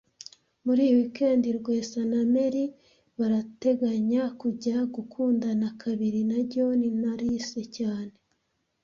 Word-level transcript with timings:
Muri 0.65 0.81
iyi 0.85 0.93
weekend 0.99 1.43
Rwesa 1.59 2.01
na 2.11 2.21
Mary 2.33 2.63
barateganya 3.17 4.23
kujya 4.41 4.77
gukundana 4.95 5.67
kabiri 5.81 6.21
na 6.31 6.39
John 6.51 6.81
na 7.01 7.11
Alice 7.17 7.61
cyane 7.77 8.13